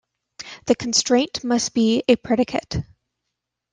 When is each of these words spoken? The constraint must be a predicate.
The 0.65 0.73
constraint 0.73 1.43
must 1.43 1.75
be 1.75 2.03
a 2.07 2.15
predicate. 2.15 2.77